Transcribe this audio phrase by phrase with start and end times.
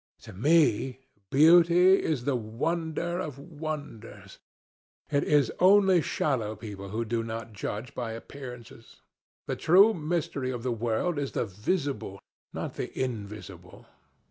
[0.21, 4.39] To me, beauty is the wonder of wonders.
[5.11, 9.03] It is only shallow people who do not judge by appearances.
[9.45, 12.19] The true mystery of the world is the visible,
[12.51, 13.85] not the invisible....